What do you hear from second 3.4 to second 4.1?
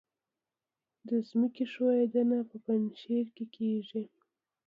کیږي